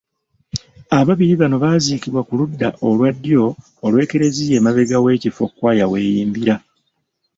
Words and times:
Ababiri 0.99 1.33
bano 1.41 1.55
baaziikibwa 1.63 2.21
ku 2.27 2.33
ludda 2.39 2.67
olwa 2.87 3.09
ddyo 3.15 3.43
olw'Eklezia 3.85 4.53
emabega 4.59 4.97
w'ekifo 5.03 5.43
Kkwaya 5.49 5.85
w'eyimbira. 5.91 6.55